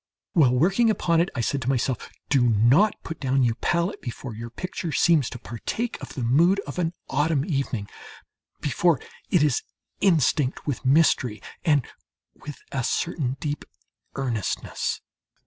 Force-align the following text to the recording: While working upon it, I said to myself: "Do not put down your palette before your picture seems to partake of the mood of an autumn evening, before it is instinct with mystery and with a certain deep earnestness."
While 0.33 0.55
working 0.55 0.89
upon 0.89 1.21
it, 1.21 1.29
I 1.35 1.41
said 1.41 1.61
to 1.61 1.69
myself: 1.69 2.09
"Do 2.29 2.41
not 2.41 2.95
put 3.03 3.19
down 3.19 3.43
your 3.43 3.53
palette 3.61 4.01
before 4.01 4.33
your 4.33 4.49
picture 4.49 4.91
seems 4.91 5.29
to 5.29 5.37
partake 5.37 6.01
of 6.01 6.15
the 6.15 6.23
mood 6.23 6.59
of 6.61 6.79
an 6.79 6.93
autumn 7.07 7.45
evening, 7.45 7.87
before 8.61 8.99
it 9.29 9.43
is 9.43 9.61
instinct 9.99 10.65
with 10.65 10.83
mystery 10.83 11.39
and 11.63 11.85
with 12.33 12.57
a 12.71 12.83
certain 12.83 13.37
deep 13.39 13.63
earnestness." 14.15 15.01